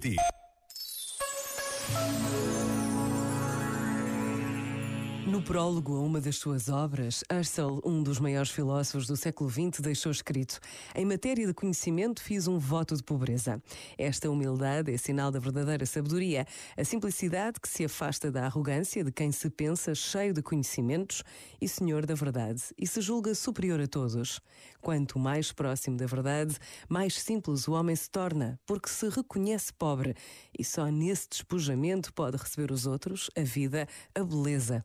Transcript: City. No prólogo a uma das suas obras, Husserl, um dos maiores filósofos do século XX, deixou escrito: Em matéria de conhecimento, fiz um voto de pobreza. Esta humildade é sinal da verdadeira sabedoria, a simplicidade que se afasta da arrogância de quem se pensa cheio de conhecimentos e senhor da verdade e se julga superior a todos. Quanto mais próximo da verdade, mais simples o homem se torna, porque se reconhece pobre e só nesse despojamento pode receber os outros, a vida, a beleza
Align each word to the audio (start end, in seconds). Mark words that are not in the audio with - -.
City. 0.00 0.16
No 5.26 5.42
prólogo 5.42 5.96
a 5.96 6.00
uma 6.00 6.20
das 6.20 6.36
suas 6.36 6.68
obras, 6.68 7.22
Husserl, 7.30 7.80
um 7.84 8.02
dos 8.02 8.18
maiores 8.18 8.50
filósofos 8.50 9.06
do 9.06 9.16
século 9.16 9.50
XX, 9.50 9.80
deixou 9.80 10.10
escrito: 10.10 10.58
Em 10.94 11.04
matéria 11.04 11.46
de 11.46 11.52
conhecimento, 11.52 12.22
fiz 12.22 12.48
um 12.48 12.58
voto 12.58 12.96
de 12.96 13.02
pobreza. 13.02 13.62
Esta 13.98 14.30
humildade 14.30 14.92
é 14.92 14.96
sinal 14.96 15.30
da 15.30 15.38
verdadeira 15.38 15.84
sabedoria, 15.84 16.46
a 16.76 16.84
simplicidade 16.84 17.60
que 17.60 17.68
se 17.68 17.84
afasta 17.84 18.32
da 18.32 18.46
arrogância 18.46 19.04
de 19.04 19.12
quem 19.12 19.30
se 19.30 19.50
pensa 19.50 19.94
cheio 19.94 20.32
de 20.32 20.42
conhecimentos 20.42 21.22
e 21.60 21.68
senhor 21.68 22.06
da 22.06 22.14
verdade 22.14 22.62
e 22.78 22.86
se 22.86 23.00
julga 23.00 23.34
superior 23.34 23.80
a 23.80 23.86
todos. 23.86 24.40
Quanto 24.80 25.18
mais 25.18 25.52
próximo 25.52 25.96
da 25.96 26.06
verdade, 26.06 26.56
mais 26.88 27.14
simples 27.20 27.68
o 27.68 27.72
homem 27.72 27.94
se 27.94 28.10
torna, 28.10 28.58
porque 28.66 28.88
se 28.88 29.08
reconhece 29.10 29.72
pobre 29.72 30.14
e 30.58 30.64
só 30.64 30.86
nesse 30.86 31.28
despojamento 31.28 32.12
pode 32.14 32.38
receber 32.38 32.72
os 32.72 32.86
outros, 32.86 33.30
a 33.36 33.42
vida, 33.42 33.86
a 34.14 34.24
beleza 34.24 34.84